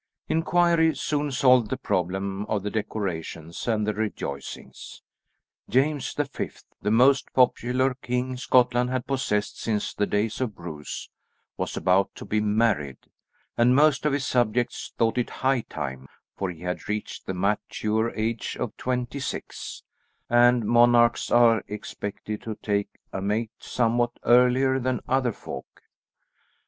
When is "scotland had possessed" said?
8.35-9.61